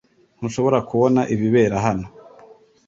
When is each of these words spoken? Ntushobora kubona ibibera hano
Ntushobora 0.37 0.77
kubona 0.89 1.21
ibibera 1.33 1.75
hano 1.85 2.07